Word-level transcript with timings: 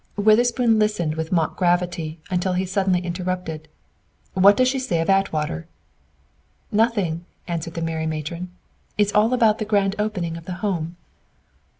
Witherspoon 0.15 0.79
listened 0.79 1.13
with 1.13 1.31
a 1.31 1.35
mock 1.35 1.55
gravity, 1.55 2.19
until 2.31 2.53
he 2.53 2.65
suddenly 2.65 3.01
interrupted, 3.01 3.67
"What 4.33 4.57
does 4.57 4.67
she 4.67 4.79
say 4.79 4.99
of 4.99 5.11
Atwater?" 5.11 5.67
"Nothing," 6.71 7.23
answered 7.47 7.75
the 7.75 7.83
merry 7.83 8.07
matron. 8.07 8.49
"It's 8.97 9.13
all 9.13 9.31
about 9.31 9.59
the 9.59 9.65
grand 9.65 9.95
opening 9.99 10.37
of 10.37 10.45
the 10.45 10.53
Home." 10.65 10.97